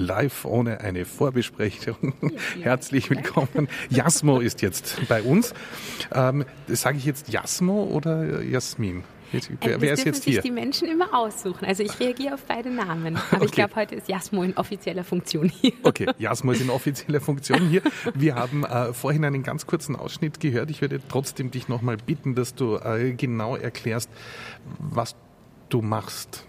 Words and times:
live 0.00 0.44
ohne 0.44 0.80
eine 0.80 1.04
Vorbesprechung. 1.04 2.14
Herzlich 2.62 3.10
willkommen. 3.10 3.68
Jasmo 3.90 4.40
ist 4.40 4.62
jetzt 4.62 5.06
bei 5.08 5.22
uns. 5.22 5.54
Ähm, 6.12 6.44
Sage 6.66 6.98
ich 6.98 7.04
jetzt 7.04 7.28
Jasmo 7.28 7.84
oder 7.84 8.42
Jasmin? 8.42 9.04
Wer, 9.32 9.74
ähm, 9.74 9.80
wer 9.80 9.92
ist 9.92 10.04
jetzt 10.04 10.24
hier? 10.24 10.34
sich 10.34 10.42
die 10.42 10.50
Menschen 10.50 10.88
immer 10.88 11.14
aussuchen. 11.14 11.64
Also 11.64 11.84
ich 11.84 12.00
reagiere 12.00 12.34
auf 12.34 12.42
beide 12.48 12.70
Namen. 12.70 13.16
Aber 13.16 13.36
okay. 13.36 13.44
ich 13.44 13.52
glaube, 13.52 13.76
heute 13.76 13.94
ist 13.94 14.08
Jasmo 14.08 14.42
in 14.42 14.56
offizieller 14.56 15.04
Funktion 15.04 15.48
hier. 15.48 15.72
Okay, 15.84 16.06
Jasmo 16.18 16.52
ist 16.52 16.62
in 16.62 16.70
offizieller 16.70 17.20
Funktion 17.20 17.68
hier. 17.68 17.82
Wir 18.14 18.34
haben 18.34 18.64
äh, 18.64 18.92
vorhin 18.92 19.24
einen 19.24 19.42
ganz 19.42 19.66
kurzen 19.66 19.94
Ausschnitt 19.94 20.40
gehört. 20.40 20.70
Ich 20.70 20.80
würde 20.80 21.00
trotzdem 21.08 21.50
dich 21.50 21.68
nochmal 21.68 21.98
bitten, 21.98 22.34
dass 22.34 22.54
du 22.54 22.76
äh, 22.76 23.12
genau 23.12 23.54
erklärst, 23.54 24.10
was 24.78 25.14
du 25.68 25.82
machst. 25.82 26.44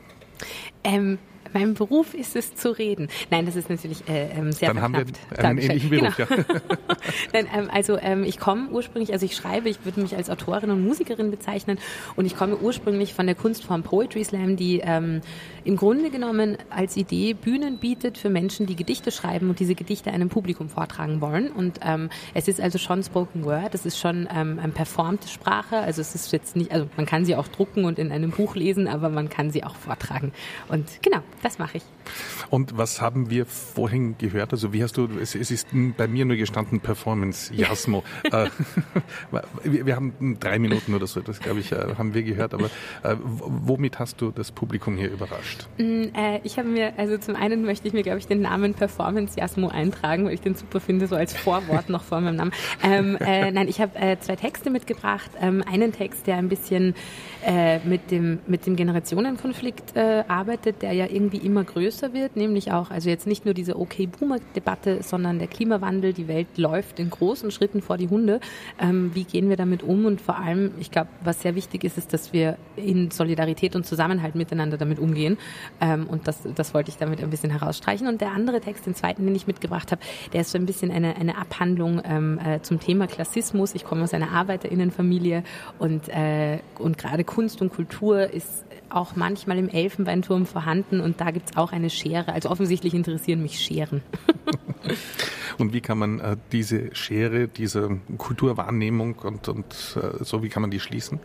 Ähm, 0.84 1.20
mein 1.54 1.74
Beruf 1.74 2.14
ist 2.14 2.36
es 2.36 2.56
zu 2.56 2.72
reden. 2.78 3.10
Nein, 3.30 3.46
das 3.46 3.56
ist 3.56 3.70
natürlich 3.70 4.08
äh, 4.08 4.30
ähm, 4.38 4.52
sehr 4.52 4.74
Dann 4.74 4.80
verknappt. 4.80 5.20
haben 5.38 5.38
wir 5.38 5.46
einen 5.46 5.58
ähnlichen 5.60 5.90
Beruf, 5.90 6.18
genau. 6.18 6.30
ja. 6.30 6.46
Nein, 7.34 7.48
ähm, 7.56 7.70
also 7.72 7.98
ähm, 7.98 8.24
ich 8.24 8.40
komme 8.40 8.70
ursprünglich, 8.70 9.14
also 9.14 9.26
ich 9.26 9.36
schreibe, 9.36 9.70
ich 9.70 9.84
würde 9.86 10.02
mich 10.02 10.16
als 10.16 10.30
Autorin 10.30 10.72
und 10.72 10.86
Musikerin 10.86 11.32
bezeichnen 11.32 11.78
und 12.16 12.26
ich 12.26 12.36
komme 12.36 12.58
ursprünglich 12.58 13.14
von 13.14 13.26
der 13.26 13.36
Kunstform 13.36 13.84
Poetry 13.84 14.24
Slam, 14.24 14.56
die 14.56 14.82
ähm, 14.84 15.22
im 15.64 15.76
Grunde 15.76 16.10
genommen 16.10 16.58
als 16.70 16.98
Idee 16.98 17.34
Bühnen 17.34 17.78
bietet 17.78 18.18
für 18.18 18.30
Menschen, 18.30 18.66
die 18.66 18.76
Gedichte 18.76 19.12
schreiben 19.12 19.50
und 19.50 19.60
diese 19.60 19.76
Gedichte 19.76 20.12
einem 20.12 20.30
Publikum 20.30 20.70
vortragen 20.70 21.22
wollen. 21.22 21.52
Und 21.52 21.80
ähm, 21.84 22.10
es 22.34 22.48
ist 22.48 22.60
also 22.60 22.78
schon 22.78 23.04
Spoken 23.04 23.44
Word, 23.46 23.76
es 23.76 23.86
ist 23.86 24.00
schon 24.00 24.28
ähm, 24.34 24.60
eine 24.62 24.72
performte 24.72 25.28
Sprache, 25.28 25.78
also 25.78 26.02
es 26.02 26.16
ist 26.16 26.32
jetzt 26.32 26.56
nicht, 26.56 26.72
also 26.72 26.88
man 26.98 27.06
kann 27.06 27.26
sie 27.26 27.36
auch 27.36 27.48
drucken 27.48 27.86
und 27.86 28.00
in 28.00 28.12
einem 28.12 28.32
Buch 28.32 28.56
lesen, 28.56 28.88
aber 28.88 29.10
man 29.10 29.30
kann 29.30 29.52
sie 29.52 29.64
auch 29.64 29.76
vortragen. 29.76 30.32
Und 30.68 31.02
genau, 31.02 31.20
das 31.42 31.60
mache 31.60 31.78
ich. 31.78 31.84
Und 32.50 32.78
was 32.78 33.02
haben 33.02 33.30
wir 33.30 33.46
vorhin 33.46 34.18
gehört? 34.18 34.52
Also 34.52 34.74
wie 34.74 34.84
hast 34.84 34.98
du, 34.98 35.08
es, 35.22 35.36
es 35.36 35.52
ist 35.52 35.68
bei 35.98 36.08
mir 36.08 36.26
nur 36.26 36.38
gestanden 36.38 36.80
Performance 36.80 37.54
Jasmo. 37.54 38.04
Äh, 38.32 38.50
wir, 39.64 39.86
wir, 39.86 39.96
haben 39.96 40.38
drei 40.40 40.60
Minuten 40.60 40.94
oder 40.94 41.08
so, 41.08 41.20
das 41.22 41.40
glaube 41.40 41.60
ich, 41.60 41.72
äh, 41.72 41.96
haben 41.98 42.14
wir 42.14 42.24
gehört. 42.24 42.54
Aber 42.54 42.66
äh, 43.04 43.16
womit 43.22 44.00
hast 44.00 44.22
du 44.22 44.32
das 44.32 44.52
Publikum 44.52 44.96
hier 44.96 45.12
überrascht? 45.12 45.68
Mm, 45.78 46.04
äh, 46.16 46.40
ich 46.44 46.58
habe 46.58 46.70
mir, 46.70 46.94
also 46.98 47.18
zum 47.18 47.36
einen 47.36 47.66
möchte 47.66 47.88
ich 47.88 47.94
mir, 47.94 48.04
glaube 48.04 48.20
ich, 48.20 48.28
den 48.28 48.42
Namen 48.42 48.74
Performance 48.74 49.38
Jasmo 49.38 49.68
eintragen, 49.68 50.26
weil 50.26 50.34
ich 50.34 50.42
den 50.42 50.56
super 50.56 50.80
finde, 50.80 51.08
so 51.08 51.16
als 51.16 51.36
Vorwort 51.36 51.90
noch 51.90 52.04
vor 52.04 52.22
meinem 52.22 52.36
Namen. 52.36 52.52
Ähm, 52.84 53.18
äh, 53.20 53.52
nein, 53.52 53.68
ich 53.68 53.82
habe 53.82 54.18
zwei 54.20 54.36
Texte 54.36 54.70
mitgebracht. 54.70 55.32
Ähm, 55.42 55.64
einen 55.70 55.92
Text, 55.92 56.28
der 56.28 56.38
ein 56.38 56.48
bisschen 56.48 56.96
mit, 57.86 58.12
dem, 58.12 58.38
mit 58.46 58.68
dem 58.68 58.76
Generationenkonflikt 58.76 59.98
arbeitet, 59.98 60.84
der 60.84 60.94
ja 60.94 61.08
irgendwie 61.08 61.31
immer 61.38 61.64
größer 61.64 62.14
wird, 62.14 62.36
nämlich 62.36 62.72
auch, 62.72 62.92
also 62.92 63.10
jetzt 63.10 63.28
nicht 63.28 63.46
nur 63.46 63.54
diese 63.54 63.80
Okay-Boomer-Debatte, 63.80 65.04
sondern 65.04 65.40
der 65.40 65.48
Klimawandel, 65.48 66.14
die 66.14 66.28
Welt 66.28 66.58
läuft 66.58 67.00
in 67.00 67.10
großen 67.10 67.52
Schritten 67.52 67.82
vor 67.82 67.98
die 67.98 68.10
Hunde. 68.10 68.40
Ähm, 68.80 69.12
wie 69.14 69.24
gehen 69.24 69.50
wir 69.50 69.58
damit 69.58 69.84
um? 69.84 70.06
Und 70.06 70.22
vor 70.22 70.38
allem, 70.38 70.72
ich 70.80 70.92
glaube, 70.92 71.10
was 71.24 71.42
sehr 71.42 71.56
wichtig 71.56 71.84
ist, 71.84 71.98
ist, 71.98 72.14
dass 72.14 72.34
wir 72.34 72.58
in 72.76 73.12
Solidarität 73.12 73.76
und 73.76 73.86
Zusammenhalt 73.86 74.36
miteinander 74.36 74.78
damit 74.78 75.00
umgehen. 75.00 75.38
Ähm, 75.80 76.08
und 76.08 76.28
das, 76.28 76.40
das 76.56 76.74
wollte 76.74 76.90
ich 76.90 76.98
damit 76.98 77.22
ein 77.22 77.30
bisschen 77.30 77.52
herausstreichen. 77.52 78.08
Und 78.08 78.22
der 78.22 78.32
andere 78.32 78.62
Text, 78.62 78.86
den 78.86 78.96
zweiten, 78.96 79.26
den 79.26 79.36
ich 79.36 79.48
mitgebracht 79.48 79.92
habe, 79.92 80.02
der 80.34 80.42
ist 80.42 80.52
so 80.52 80.58
ein 80.58 80.66
bisschen 80.66 80.92
eine, 80.92 81.16
eine 81.16 81.38
Abhandlung 81.38 82.02
ähm, 82.04 82.40
äh, 82.40 82.62
zum 82.62 82.80
Thema 82.80 83.08
Klassismus. 83.08 83.76
Ich 83.76 83.84
komme 83.84 84.04
aus 84.04 84.14
einer 84.14 84.32
Arbeiterinnenfamilie 84.32 85.44
und, 85.80 86.10
äh, 86.10 86.60
und 86.78 86.98
gerade 86.98 87.24
Kunst 87.24 87.62
und 87.62 87.70
Kultur 87.70 88.32
ist 88.32 88.66
auch 88.90 89.16
manchmal 89.16 89.58
im 89.58 89.70
Elfenbeinturm 89.70 90.46
vorhanden 90.46 91.00
und 91.00 91.21
da 91.22 91.30
gibt 91.30 91.52
es 91.52 91.58
auch 91.58 91.72
eine 91.72 91.92
Schere. 91.92 92.34
Also 92.34 92.50
offensichtlich 92.50 92.96
interessieren 92.96 93.44
mich 93.44 93.60
Scheren. 93.60 94.02
und 95.58 95.74
wie 95.74 95.82
kann 95.82 95.98
man 95.98 96.20
äh, 96.20 96.38
diese 96.52 96.96
Schere, 96.96 97.48
diese 97.48 98.00
Kulturwahrnehmung 98.18 99.16
und, 99.16 99.48
und 99.48 99.66
äh, 99.96 100.24
so, 100.24 100.44
wie 100.44 100.50
kann 100.50 100.62
man 100.62 100.72
die 100.72 100.80
schließen? 100.80 101.20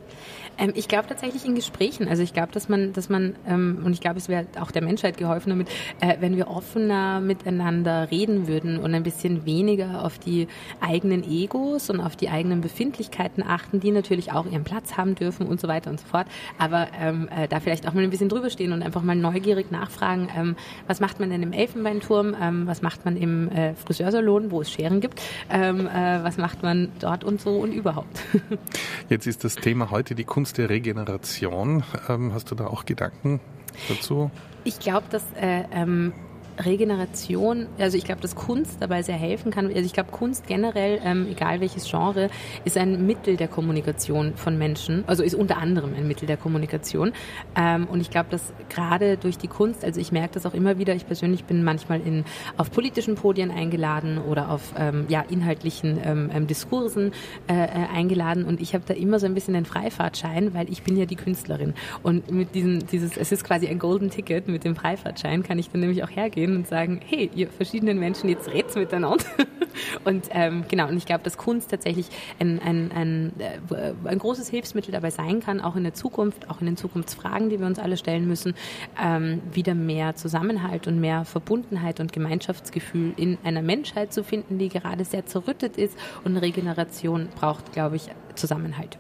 Ähm, 0.59 0.73
ich 0.75 0.89
glaube 0.89 1.09
tatsächlich 1.09 1.45
in 1.45 1.55
Gesprächen. 1.55 2.09
Also 2.09 2.23
ich 2.23 2.33
glaube, 2.33 2.53
dass 2.53 2.69
man, 2.69 2.93
dass 2.93 3.09
man, 3.09 3.37
ähm, 3.47 3.83
und 3.85 3.93
ich 3.93 4.01
glaube, 4.01 4.19
es 4.19 4.29
wäre 4.29 4.47
auch 4.61 4.71
der 4.71 4.83
Menschheit 4.83 5.17
geholfen 5.19 5.51
damit, 5.51 5.69
äh, 6.01 6.17
wenn 6.21 6.37
wir 6.37 6.49
offener 6.49 7.21
miteinander 7.21 8.11
reden 8.11 8.49
würden 8.49 8.79
und 8.79 8.95
ein 8.95 9.03
bisschen 9.03 9.45
weniger 9.45 10.05
auf 10.05 10.19
die 10.19 10.49
eigenen 10.81 11.25
Egos 11.25 11.91
und 11.91 12.01
auf 12.01 12.17
die 12.17 12.29
eigenen 12.29 12.61
Befindlichkeiten 12.61 13.43
achten, 13.43 13.81
die 13.81 13.91
natürlich 13.91 14.33
auch 14.33 14.47
ihren 14.47 14.65
Platz 14.65 14.97
haben 14.97 15.15
dürfen 15.15 15.47
und 15.47 15.61
so 15.61 15.69
weiter 15.69 15.91
und 15.91 16.01
so 16.01 16.07
fort. 16.07 16.27
Aber 16.59 16.89
ähm, 16.99 17.29
äh, 17.29 17.49
da 17.49 17.61
vielleicht 17.61 17.87
auch 17.89 17.93
mal 17.93 18.03
ein 18.03 18.11
bisschen 18.11 18.29
drüber 18.29 18.51
stehen 18.51 18.73
und 18.73 18.83
einfach 18.83 19.03
mal 19.03 19.17
neugierig 19.17 19.71
nachfragen, 19.71 20.29
ähm, 20.37 20.57
was 20.87 21.01
macht 21.01 21.21
man 21.21 21.31
denn 21.31 21.43
im 21.43 21.53
Elfenbeinturm, 21.53 22.35
ähm, 22.41 22.67
was 22.67 22.83
macht 22.83 23.05
man 23.05 23.17
im 23.17 23.51
äh, 23.51 23.75
Friseursalon, 24.17 24.51
wo 24.51 24.61
es 24.61 24.71
Scheren 24.71 25.01
gibt, 25.01 25.21
ähm, 25.51 25.87
äh, 25.87 26.23
was 26.23 26.37
macht 26.37 26.63
man 26.63 26.91
dort 26.99 27.25
und 27.25 27.41
so 27.41 27.59
und 27.59 27.73
überhaupt. 27.73 28.23
Jetzt 29.09 29.27
ist 29.27 29.45
das 29.45 29.57
Thema 29.57 29.91
heute 29.91 30.15
die 30.15 30.25
Kunst 30.25 30.37
Kunst 30.37 30.59
der 30.59 30.71
Regeneration. 30.71 31.83
Ähm, 32.09 32.33
hast 32.33 32.51
du 32.51 32.55
da 32.55 32.67
auch 32.67 32.85
Gedanken 32.85 33.41
dazu? 33.89 34.31
Ich 34.65 34.79
glaube, 34.79 35.07
dass 35.11 35.25
äh, 35.41 35.65
ähm, 35.73 36.13
Regeneration, 36.59 37.67
also 37.79 37.97
ich 37.99 38.05
glaube, 38.05 38.21
dass 38.21 38.35
Kunst 38.35 38.77
dabei 38.81 39.03
sehr 39.03 39.17
helfen 39.17 39.51
kann. 39.51 39.67
Also 39.67 39.81
ich 39.81 39.93
glaube, 39.93 40.11
Kunst 40.11 40.47
generell, 40.47 41.01
ähm, 41.05 41.27
egal 41.31 41.61
welches 41.61 41.89
Genre, 41.89 42.29
ist 42.65 42.77
ein 42.79 43.07
Mittel 43.07 43.37
der 43.37 43.49
Kommunikation 43.49 44.35
von 44.37 44.57
Menschen, 44.57 45.05
also 45.07 45.23
ist 45.23 45.35
unter 45.35 45.59
anderem 45.59 45.95
ein 45.95 46.09
Mittel 46.09 46.27
der 46.27 46.37
Kommunikation. 46.37 47.13
Ähm, 47.57 47.87
und 47.87 48.01
ich 48.01 48.11
glaube, 48.11 48.31
dass 48.31 48.53
gerade 48.69 49.17
durch 49.17 49.39
die 49.39 49.49
Kunst, 49.49 49.85
also 49.85 50.01
ich 50.01 50.13
merke 50.13 50.35
das 50.35 50.47
auch 50.47 50.55
immer 50.55 50.79
wieder, 50.79 50.95
ich 50.95 51.07
persönlich 51.07 51.45
bin 51.45 51.63
manchmal 51.63 52.01
in, 52.01 52.25
auf 52.57 52.71
politischen 52.71 53.17
Podien 53.17 53.51
eingeladen 53.51 54.19
oder 54.19 54.51
auf 54.51 54.73
ähm, 54.79 55.07
ja, 55.09 55.25
inhaltlichen 55.29 55.99
ähm, 56.03 56.31
ähm, 56.33 56.47
Diskursen 56.47 57.13
äh, 57.49 57.53
äh, 57.53 57.69
eingeladen 57.95 58.45
und 58.45 58.61
ich 58.61 58.75
habe 58.75 58.85
da 58.87 58.95
immer 58.95 59.19
so 59.19 59.27
ein 59.27 59.35
bisschen 59.35 59.55
den 59.55 59.67
Freifahrtschein, 59.67 60.55
weil 60.55 60.71
ich 60.71 60.83
bin 60.83 60.97
ja 60.97 61.05
die 61.05 61.17
Künstlerin. 61.17 61.75
Und 62.03 62.31
mit 62.31 62.55
diesem, 62.55 62.87
dieses, 62.87 63.17
es 63.17 63.33
ist 63.33 63.45
quasi 63.45 63.69
ein 63.69 63.79
Golden 63.79 64.11
Ticket, 64.11 64.49
mit 64.49 64.65
dem 64.65 64.75
Freifahrtschein 64.75 65.43
kann 65.43 65.59
ich 65.59 65.71
dann 65.71 65.81
nämlich 65.81 66.03
auch 66.03 66.11
hergehen 66.11 66.46
gehen 66.47 66.57
und 66.57 66.67
sagen, 66.67 67.01
hey, 67.05 67.31
ihr 67.35 67.49
verschiedenen 67.49 67.99
Menschen, 67.99 68.29
jetzt 68.29 68.49
red's 68.49 68.75
miteinander. 68.75 69.25
und 70.05 70.29
ähm, 70.31 70.65
genau, 70.69 70.89
und 70.89 70.97
ich 70.97 71.07
glaube, 71.07 71.23
dass 71.25 71.37
Kunst 71.37 71.71
tatsächlich 71.71 72.07
ein, 72.39 72.61
ein, 72.61 72.93
ein, 72.93 73.33
äh, 73.39 73.93
ein 74.05 74.19
großes 74.19 74.49
Hilfsmittel 74.49 74.93
dabei 74.93 75.11
sein 75.11 75.41
kann, 75.41 75.61
auch 75.61 75.77
in 75.77 75.85
der 75.85 75.95
Zukunft, 75.95 76.49
auch 76.51 76.61
in 76.61 76.67
den 76.67 76.77
Zukunftsfragen, 76.77 77.51
die 77.51 77.59
wir 77.59 77.67
uns 77.67 77.79
alle 77.79 77.97
stellen 77.97 78.27
müssen, 78.27 78.55
ähm, 79.03 79.43
wieder 79.53 79.75
mehr 79.75 80.15
Zusammenhalt 80.15 80.87
und 80.87 81.01
mehr 81.01 81.25
Verbundenheit 81.25 82.01
und 82.01 82.13
Gemeinschaftsgefühl 82.13 83.13
in 83.17 83.39
einer 83.45 83.63
Menschheit 83.63 84.13
zu 84.13 84.25
finden, 84.25 84.59
die 84.59 84.69
gerade 84.69 85.05
sehr 85.05 85.27
zerrüttet 85.27 85.77
ist 85.77 85.99
und 86.25 86.37
Regeneration 86.37 87.29
braucht, 87.35 87.73
glaube 87.73 87.97
ich, 87.97 88.09
Zusammenhalt. 88.35 88.99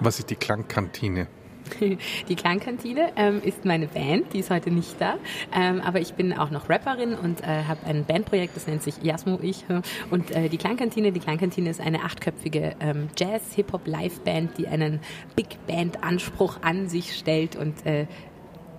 Was 0.00 0.18
ist 0.18 0.30
die 0.30 0.36
Klangkantine? 0.36 1.28
Die 2.28 2.36
Klangkantine 2.36 3.12
ähm, 3.16 3.40
ist 3.42 3.64
meine 3.64 3.86
Band, 3.86 4.32
die 4.32 4.40
ist 4.40 4.50
heute 4.50 4.70
nicht 4.70 5.00
da, 5.00 5.16
ähm, 5.54 5.80
aber 5.80 6.00
ich 6.00 6.14
bin 6.14 6.32
auch 6.32 6.50
noch 6.50 6.68
Rapperin 6.68 7.14
und 7.14 7.42
äh, 7.42 7.64
habe 7.64 7.86
ein 7.86 8.04
Bandprojekt, 8.04 8.56
das 8.56 8.66
nennt 8.66 8.82
sich 8.82 9.02
Jasmo 9.02 9.38
Ich. 9.42 9.64
Und 10.10 10.30
äh, 10.30 10.48
die 10.48 10.58
Klangkantine, 10.58 11.12
die 11.12 11.20
Klangkantine 11.20 11.70
ist 11.70 11.80
eine 11.80 12.02
achtköpfige 12.02 12.76
ähm, 12.80 13.08
Jazz-Hip-Hop-Live-Band, 13.16 14.58
die 14.58 14.68
einen 14.68 15.00
Big 15.36 15.58
Band-Anspruch 15.66 16.58
an 16.62 16.88
sich 16.88 17.16
stellt 17.16 17.56
und 17.56 17.84
äh, 17.86 18.06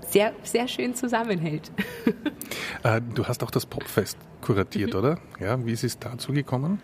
sehr, 0.09 0.33
sehr 0.43 0.67
schön 0.67 0.95
zusammenhält. 0.95 1.71
Äh, 2.83 3.01
du 3.01 3.25
hast 3.25 3.43
auch 3.43 3.49
das 3.49 3.65
Popfest 3.65 4.17
kuratiert, 4.41 4.93
mhm. 4.93 4.99
oder? 4.99 5.17
Ja, 5.39 5.65
wie 5.65 5.71
ist 5.71 5.83
es 5.83 5.97
dazu 5.97 6.31
gekommen? 6.31 6.79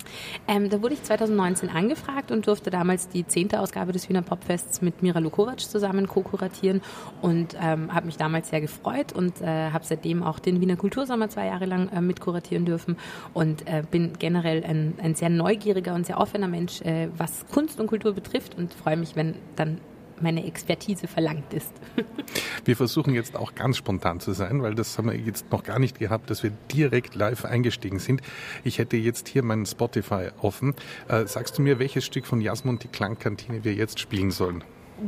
Ähm, 0.47 0.69
da 0.69 0.81
wurde 0.81 0.95
ich 0.95 1.03
2019 1.03 1.69
angefragt 1.69 2.31
und 2.31 2.47
durfte 2.47 2.71
damals 2.71 3.07
die 3.07 3.25
zehnte 3.25 3.59
Ausgabe 3.59 3.91
des 3.91 4.09
Wiener 4.09 4.23
Popfests 4.23 4.81
mit 4.81 5.03
Mira 5.03 5.19
Lukovac 5.19 5.59
zusammen 5.59 6.07
co-kuratieren 6.07 6.81
und 7.21 7.55
ähm, 7.61 7.93
habe 7.93 8.07
mich 8.07 8.17
damals 8.17 8.49
sehr 8.49 8.61
gefreut 8.61 9.13
und 9.13 9.41
äh, 9.41 9.69
habe 9.69 9.85
seitdem 9.85 10.23
auch 10.23 10.39
den 10.39 10.59
Wiener 10.59 10.75
Kultursommer 10.75 11.29
zwei 11.29 11.45
Jahre 11.45 11.65
lang 11.65 11.89
äh, 11.89 12.01
mitkuratieren 12.01 12.65
dürfen 12.65 12.97
und 13.33 13.67
äh, 13.67 13.83
bin 13.89 14.13
generell 14.17 14.63
ein, 14.63 14.95
ein 15.01 15.13
sehr 15.13 15.29
neugieriger 15.29 15.93
und 15.93 16.05
sehr 16.05 16.19
offener 16.19 16.47
Mensch, 16.47 16.81
äh, 16.81 17.09
was 17.15 17.45
Kunst 17.51 17.79
und 17.79 17.87
Kultur 17.87 18.13
betrifft 18.13 18.57
und 18.57 18.73
freue 18.73 18.97
mich, 18.97 19.15
wenn 19.15 19.35
dann 19.55 19.79
meine 20.21 20.45
Expertise 20.45 21.07
verlangt 21.07 21.53
ist. 21.53 21.71
Wir 22.65 22.75
versuchen 22.75 23.13
jetzt 23.13 23.35
auch 23.35 23.55
ganz 23.55 23.77
spontan 23.77 24.19
zu 24.19 24.33
sein, 24.33 24.61
weil 24.61 24.75
das 24.75 24.97
haben 24.97 25.09
wir 25.09 25.17
jetzt 25.17 25.51
noch 25.51 25.63
gar 25.63 25.79
nicht 25.79 25.99
gehabt, 25.99 26.29
dass 26.29 26.43
wir 26.43 26.51
direkt 26.71 27.15
live 27.15 27.43
eingestiegen 27.43 27.99
sind. 27.99 28.21
Ich 28.63 28.77
hätte 28.77 28.97
jetzt 28.97 29.27
hier 29.27 29.43
meinen 29.43 29.65
Spotify 29.65 30.29
offen. 30.41 30.75
Äh, 31.07 31.25
sagst 31.25 31.57
du 31.57 31.63
mir, 31.63 31.79
welches 31.79 32.05
Stück 32.05 32.25
von 32.25 32.39
Jasmund 32.39 32.83
die 32.83 32.87
Klangkantine 32.87 33.63
wir 33.63 33.73
jetzt 33.73 33.99
spielen 33.99 34.31
sollen? 34.31 34.63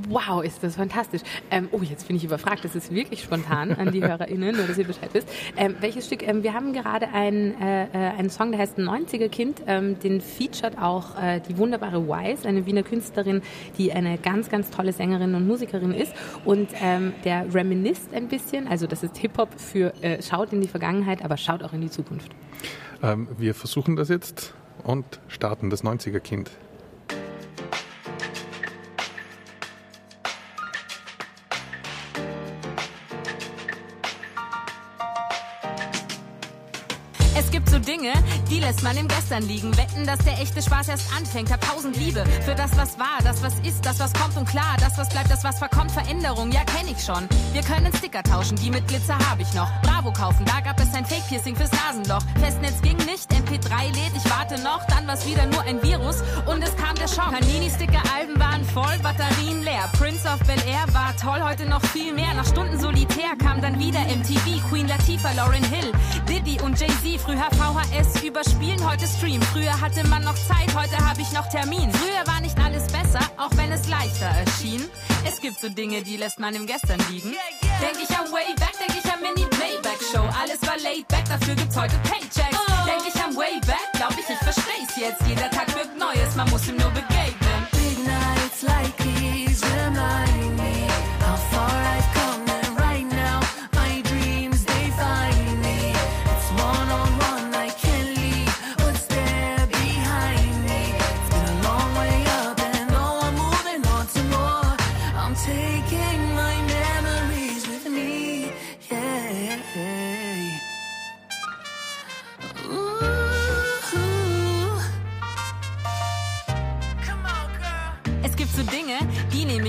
Wow, 0.10 0.44
ist 0.44 0.64
das 0.64 0.76
fantastisch. 0.76 1.22
Ähm, 1.52 1.70
oh, 1.72 1.82
jetzt 1.82 2.08
bin 2.08 2.16
ich 2.16 2.24
überfragt. 2.24 2.66
Das 2.66 2.76
ist 2.76 2.92
wirklich 2.92 3.22
spontan 3.22 3.74
an 3.74 3.92
die 3.92 4.02
HörerInnen, 4.08 4.56
nur 4.56 4.66
dass 4.66 4.78
ihr 4.78 4.86
Bescheid 4.86 5.10
wisst. 5.14 5.28
Ähm, 5.56 5.76
welches 5.82 6.08
Stück? 6.08 6.28
Ähm, 6.28 6.42
wir 6.42 6.54
haben 6.54 6.74
gerade 6.74 7.10
einen, 7.10 7.60
äh, 7.62 7.86
äh 7.86 8.18
einen 8.18 8.30
Song, 8.30 8.52
der 8.52 8.60
heißt 8.60 8.78
90er 8.78 9.30
Kind. 9.30 9.62
Ähm, 9.68 10.00
den 10.00 10.22
featured 10.22 10.80
auch 10.80 11.22
äh, 11.22 11.42
die 11.48 11.58
wunderbare 11.58 12.08
Wise, 12.08 12.48
eine 12.48 12.66
Wiener 12.66 12.84
Künstlerin, 12.84 13.42
die 13.78 13.94
eine 13.94 14.18
ganz, 14.18 14.50
ganz 14.50 14.72
tolle 14.72 14.94
Sängerin 14.94 15.36
und 15.36 15.48
Musikerin 15.48 15.94
ist. 15.94 16.14
Und 16.44 16.70
ähm, 16.82 17.14
der 17.24 17.54
reminiszt 17.54 18.14
ein 18.14 18.28
bisschen, 18.28 18.68
also 18.68 18.88
das 18.88 19.04
ist 19.04 19.18
Hip-Hop 19.18 19.50
für 19.58 19.94
äh, 20.02 20.22
schaut 20.22 20.54
in 20.54 20.62
die 20.62 20.68
Vergangenheit, 20.68 21.24
aber 21.24 21.38
schaut 21.38 21.64
auch 21.64 21.74
in 21.74 21.82
die 21.82 21.90
Zukunft. 21.90 22.32
Ähm, 23.04 23.28
wir 23.38 23.54
versuchen 23.54 23.96
das 23.96 24.10
jetzt 24.10 24.54
und 24.84 25.06
starten 25.28 25.70
das 25.70 25.84
90er 25.84 26.20
Kind. 26.20 26.52
Dinge, 37.84 38.14
die 38.50 38.60
lässt 38.60 38.82
man 38.84 38.96
im 38.98 39.08
Gestern 39.08 39.44
liegen. 39.44 39.76
Wetten, 39.78 40.06
dass 40.06 40.20
der 40.20 40.40
echte 40.40 40.62
Spaß 40.62 40.88
erst 40.88 41.14
anfängt. 41.16 41.52
Hab 41.52 41.62
tausend 41.84 41.98
Liebe 41.98 42.24
für 42.46 42.56
das, 42.56 42.72
was 42.78 42.98
war, 42.98 43.20
das, 43.24 43.44
was 43.44 43.54
ist, 43.60 43.86
das, 43.86 44.00
was 44.00 44.14
kommt 44.14 44.38
und 44.38 44.48
klar. 44.48 44.76
Das, 44.80 44.98
was 44.98 45.10
bleibt, 45.10 45.30
das, 45.30 45.44
was 45.44 45.58
verkommt. 45.58 45.92
Veränderung, 45.92 46.52
ja, 46.52 46.62
kenn 46.64 46.88
ich 46.88 47.04
schon. 47.04 47.28
Wir 47.52 47.62
können 47.62 47.92
Sticker 47.98 48.24
tauschen, 48.24 48.56
die 48.58 48.70
mit 48.70 48.88
Glitzer 48.88 49.18
hab 49.30 49.40
ich 49.40 49.54
noch. 49.54 49.70
Bravo 49.82 50.12
kaufen, 50.14 50.46
da 50.46 50.62
gab 50.62 50.80
es 50.80 50.94
ein 50.94 51.06
Fake-Piercing 51.06 51.56
fürs 51.56 51.72
Nasenloch. 51.72 52.24
Festnetz 52.40 52.82
ging 52.82 52.98
nicht, 52.98 53.30
MP3 53.32 53.86
lädt, 53.96 54.14
ich 54.16 54.30
warte 54.32 54.62
noch. 54.62 54.86
Dann 54.88 55.08
war's 55.08 55.28
wieder 55.28 55.46
nur 55.48 55.62
ein 55.64 55.82
Virus 55.84 56.24
und 56.46 56.64
es 56.64 56.76
kam 56.78 56.96
der 56.96 57.08
Schock. 57.08 57.32
Panini-Sticker-Alben 57.32 58.40
waren 58.40 58.64
voll, 58.64 58.98
Batterien 59.02 59.62
leer. 59.64 59.90
Prince 59.98 60.28
of 60.28 60.40
Bel 60.48 60.62
Air 60.68 60.86
war 60.94 61.14
toll, 61.18 61.42
heute 61.44 61.66
noch 61.66 61.82
viel 61.88 62.14
mehr. 62.14 62.34
Nach 62.34 62.48
Stunden 62.48 62.80
solitär 62.80 63.36
kam 63.38 63.62
dann 63.62 63.78
wieder 63.78 64.00
MTV, 64.00 64.70
Queen 64.70 64.88
Latifah, 64.88 65.34
Lauren 65.34 65.64
Hill, 65.64 65.92
Diddy 66.30 66.62
und 66.62 66.80
Jay-Z. 66.80 67.20
Früher 67.20 67.50
VHS 67.52 68.24
überspielen, 68.24 68.80
heute 68.90 69.06
Stream. 69.06 69.42
Früher 69.42 69.80
hatte 69.80 70.08
man 70.08 70.24
noch 70.24 70.36
Zeit, 70.36 70.74
heute 70.76 70.98
habe 70.98 71.22
ich 71.22 71.32
noch 71.34 71.48
Termin. 71.50 71.73
Früher 71.92 72.26
war 72.26 72.42
nicht 72.42 72.58
alles 72.60 72.88
besser, 72.88 73.20
auch 73.38 73.52
wenn 73.56 73.72
es 73.72 73.88
leichter 73.88 74.26
erschien. 74.26 74.84
Es 75.26 75.40
gibt 75.40 75.60
so 75.60 75.70
Dinge, 75.70 76.02
die 76.02 76.18
lässt 76.18 76.40
man 76.40 76.56
im 76.56 76.68
Gestern 76.68 77.00
liegen. 77.10 77.32
Denk 77.82 77.98
ich 78.02 78.10
an 78.18 78.32
Way 78.32 78.54
Back, 78.60 78.74
denk 78.80 78.98
ich 78.98 79.12
an 79.12 79.22
Mini 79.22 79.48
Playback 79.48 80.00
Show. 80.12 80.24
Alles 80.40 80.62
war 80.62 80.78
laid 80.84 81.08
back, 81.08 81.26
dafür 81.28 81.56
gibt's 81.56 81.76
heute 81.76 81.96
Paychecks. 82.04 82.60
Denk 82.86 83.04
ich 83.08 83.22
an 83.22 83.36
Way 83.36 83.60
Back, 83.66 83.90
glaub 83.94 84.12
ich, 84.12 84.30
ich 84.30 84.38
versteh's 84.38 84.96
jetzt. 84.98 85.22
Jeder 85.28 85.50
Tag 85.50 85.74
wird 85.76 85.98
Neues, 85.98 86.36
man 86.36 86.50
muss 86.50 86.68
ihm 86.68 86.78
nur 86.78 86.92
begegnen. 86.92 87.68
Big 87.72 87.98
nights 88.06 88.62
like 88.62 88.96
these 88.98 89.64
me 89.94 90.23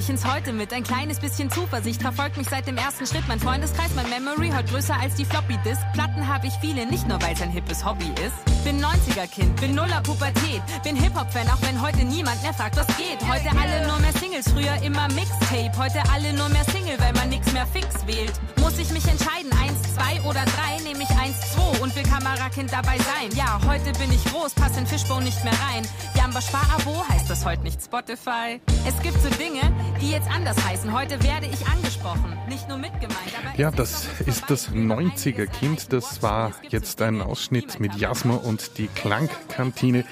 mich 0.05 0.11
ins 0.11 0.25
Heute 0.25 0.53
mit. 0.53 0.73
Ein 0.73 0.83
kleines 0.83 1.19
bisschen 1.19 1.51
Zuversicht 1.51 2.03
verfolgt 2.03 2.37
mich 2.37 2.49
seit 2.49 2.67
dem 2.67 2.77
ersten 2.77 3.07
Schritt. 3.07 3.27
Mein 3.29 3.41
Freundeskreis, 3.41 3.91
mein 3.95 4.11
Memory, 4.11 4.51
heute 4.55 4.71
größer 4.71 4.95
als 5.01 5.15
die 5.15 5.25
Floppy 5.25 5.57
Disk. 5.65 5.81
Platten 5.95 6.27
habe 6.27 6.47
ich 6.47 6.53
viele, 6.61 6.87
nicht 6.87 7.09
nur 7.09 7.21
weil 7.23 7.33
es 7.33 7.41
ein 7.41 7.51
hippes 7.51 7.85
Hobby 7.85 8.11
ist. 8.25 8.65
Bin 8.65 8.83
90er 8.85 9.27
Kind, 9.29 9.61
bin 9.61 9.75
Nuller 9.75 10.03
Pubertät. 10.03 10.63
Bin 10.83 10.97
Hip-Hop-Fan, 10.97 11.49
auch 11.49 11.63
wenn 11.63 11.81
heute 11.81 12.05
niemand 12.05 12.43
mehr 12.43 12.53
fragt, 12.53 12.77
was 12.77 12.87
geht. 12.97 13.21
Heute 13.29 13.51
alle 13.59 13.87
nur 13.87 13.99
mehr 14.01 14.13
Singles, 14.13 14.51
früher 14.51 14.83
immer 14.83 15.09
Mixtape. 15.09 15.73
Heute 15.79 16.03
alle 16.13 16.33
nur 16.33 16.49
mehr 16.49 16.65
Single, 16.65 16.99
weil 16.99 17.13
man 17.15 17.29
nix 17.29 17.53
mehr 17.53 17.67
fix 17.67 18.07
wählt. 18.07 18.33
Muss 18.61 18.79
ich 18.79 18.91
mich 18.91 19.07
entscheiden, 19.07 19.51
eins, 19.63 19.84
zwei 20.05 20.21
oder 20.23 20.45
drei? 20.45 20.83
Nehme 20.85 21.03
ich 21.03 21.11
eins, 21.19 21.41
zwei 21.53 21.65
und 21.81 21.95
will 21.97 22.03
Kamerakind 22.03 22.73
dabei 22.73 22.97
sein. 22.99 23.31
Ja, 23.37 23.61
heute 23.67 23.93
bin 23.99 24.13
ich 24.13 24.25
groß, 24.25 24.55
pass 24.55 24.77
in 24.77 24.87
Fishbone 24.87 25.25
nicht 25.25 25.43
mehr 25.45 25.53
rein. 25.53 25.87
Jamba 26.17 26.41
Sparabo 26.41 27.05
heißt 27.09 27.29
das 27.29 27.45
heute 27.45 27.63
nicht 27.63 27.83
Spotify. 27.83 28.61
Es 28.87 29.01
gibt 29.03 29.21
so 29.21 29.29
Dinge, 29.31 29.61
die 30.01 30.11
jetzt 30.11 30.31
anders 30.31 30.57
heißen. 30.65 30.93
Heute 30.93 31.23
werde 31.23 31.47
ich 31.47 31.67
angesprochen, 31.67 32.37
nicht 32.49 32.69
nur 32.69 32.79
mitgemeint. 32.79 33.19
ja, 33.57 33.71
das 33.71 34.07
ist 34.27 34.45
das 34.49 34.71
90er 34.71 35.47
Kind. 35.47 35.93
Das 35.93 36.23
war 36.23 36.53
jetzt 36.69 37.03
ein 37.03 37.21
Ausschnitt 37.21 37.81
mit 37.81 37.95
Jasmo 37.97 38.37
und 38.37 38.79
die 38.79 38.89
Klangkantine. 38.89 40.05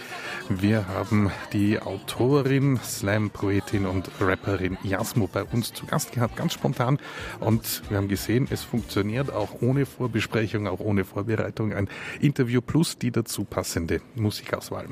Wir 0.49 0.89
haben 0.89 1.31
die 1.53 1.81
Autorin, 1.81 2.79
Slam-Poetin 2.83 3.87
und 3.87 4.11
Rapperin 4.21 4.77
Jasmo 4.83 5.29
bei 5.33 5.45
uns 5.45 5.73
zu 5.73 5.87
Gast 5.87 6.13
gehabt, 6.13 6.37
ganz 6.37 6.53
spontan. 6.53 6.99
Und 7.41 7.83
wir 7.89 7.97
haben 7.97 8.09
gesehen, 8.09 8.49
es 8.51 8.63
funktioniert 8.63 9.33
auch 9.33 9.63
ohne 9.83 9.87
Vorbesprechung, 9.87 10.69
auch 10.69 10.81
ohne 10.81 11.05
Vorbereitung. 11.05 11.73
Ein 11.73 11.89
Interview 12.21 12.61
plus 12.61 12.97
die 12.97 13.11
dazu 13.11 13.45
passende 13.45 14.01
Musikauswahl. 14.15 14.87